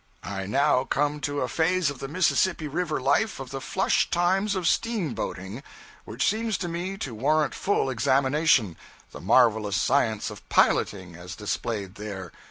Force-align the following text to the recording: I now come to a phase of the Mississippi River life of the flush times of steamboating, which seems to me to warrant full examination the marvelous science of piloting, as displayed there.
I 0.23 0.47
now 0.47 0.83
come 0.83 1.19
to 1.19 1.41
a 1.41 1.47
phase 1.47 1.91
of 1.91 1.99
the 1.99 2.07
Mississippi 2.07 2.67
River 2.67 2.99
life 2.99 3.39
of 3.39 3.51
the 3.51 3.61
flush 3.61 4.09
times 4.09 4.55
of 4.55 4.65
steamboating, 4.67 5.61
which 6.05 6.27
seems 6.27 6.57
to 6.57 6.67
me 6.67 6.97
to 6.97 7.13
warrant 7.13 7.53
full 7.53 7.87
examination 7.87 8.77
the 9.11 9.21
marvelous 9.21 9.75
science 9.75 10.31
of 10.31 10.49
piloting, 10.49 11.15
as 11.15 11.35
displayed 11.35 11.93
there. 12.01 12.31